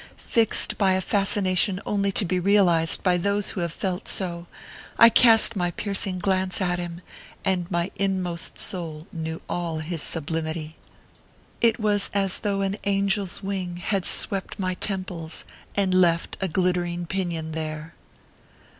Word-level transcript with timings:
Fixed 0.17 0.79
by 0.79 0.93
a 0.93 0.99
fascination 0.99 1.79
only 1.85 2.11
to 2.11 2.25
be 2.25 2.39
realized 2.39 3.03
by 3.03 3.17
those 3.19 3.51
who 3.51 3.61
have 3.61 3.71
felt 3.71 4.07
so, 4.07 4.47
I 4.97 5.09
cast 5.09 5.55
my 5.55 5.69
piercing 5.69 6.17
glance 6.17 6.59
at 6.59 6.79
him, 6.79 7.01
and 7.45 7.69
my 7.69 7.91
inmost 7.97 8.57
soul 8.57 9.05
knew 9.13 9.43
all 9.47 9.77
his 9.77 10.01
sublimity. 10.01 10.75
It 11.61 11.79
was 11.79 12.09
as 12.15 12.39
though 12.39 12.61
an 12.61 12.77
angel 12.85 13.25
s 13.25 13.43
wing 13.43 13.77
had 13.77 14.03
swept 14.05 14.57
my 14.57 14.73
temples, 14.73 15.45
and 15.75 15.93
left 15.93 16.35
a 16.41 16.47
glittering 16.47 17.05
pinion 17.05 17.51
there. 17.51 17.93